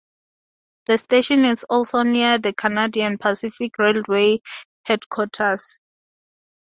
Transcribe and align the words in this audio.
The 0.87 0.97
station 0.97 1.45
is 1.45 1.63
also 1.69 2.01
near 2.01 2.39
the 2.39 2.53
Canadian 2.55 3.19
Pacific 3.19 3.77
Railway 3.77 4.39
headquarters. 4.83 5.77